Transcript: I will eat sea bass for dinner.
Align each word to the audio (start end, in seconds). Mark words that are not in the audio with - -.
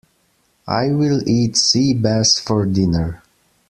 I 0.67 0.87
will 0.89 1.21
eat 1.29 1.55
sea 1.55 1.93
bass 1.93 2.39
for 2.39 2.65
dinner. 2.65 3.21